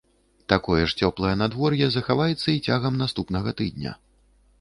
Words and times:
Такое 0.51 0.77
ж 0.93 0.95
цёплае 1.07 1.33
надвор'е 1.41 1.89
захаваецца 1.97 2.47
і 2.53 2.63
цягам 2.71 2.97
наступнага 3.03 3.55
тыдня. 3.61 3.93